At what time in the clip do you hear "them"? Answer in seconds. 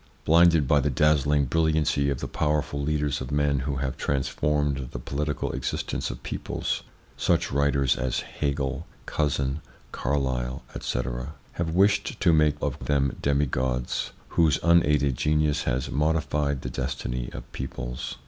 12.85-13.15